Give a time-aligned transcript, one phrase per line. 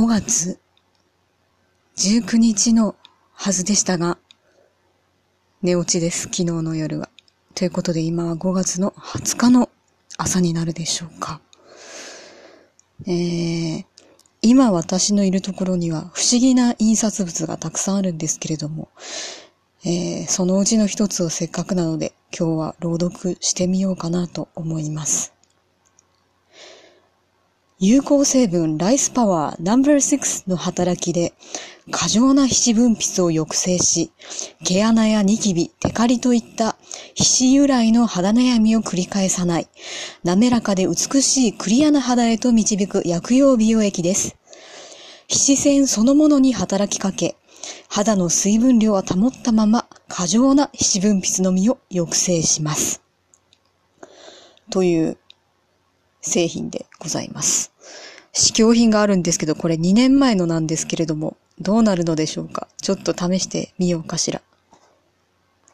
[0.00, 0.58] 5月
[1.98, 2.96] 19日の
[3.34, 4.16] はずでしたが、
[5.60, 7.10] 寝落ちです、昨日の夜は。
[7.54, 9.68] ということで今は5月の20日の
[10.16, 11.42] 朝になるでしょうか。
[13.06, 13.84] えー、
[14.40, 18.88] 今私のいるところには不思議な印刷物がたくさんあるんですけれども、
[19.84, 25.34] えー、そのうちの一つをせっかくなので今日は朗読してみようかなと思います。
[27.82, 31.32] 有効成分ライスパワー No.6 の働きで
[31.90, 34.12] 過剰な皮脂分泌を抑制し、
[34.62, 36.76] 毛穴やニキビ、テカリといった
[37.14, 39.68] 皮脂由来の肌悩みを繰り返さない、
[40.24, 44.36] 滑らかで美しいクリアな肌へと導く薬用美容液です。
[45.26, 47.36] 皮脂腺そのものに働きかけ、
[47.88, 53.00] 肌の水分量は保ったまま過剰な皮脂分泌のみを抑制します。
[54.68, 55.16] という
[56.20, 57.72] 製品でございます。
[58.32, 62.68] 試供品があるんですけど、これ2年前のなんですけれども、どうなるのでしょうか？
[62.80, 64.40] ちょっと試してみようかしら。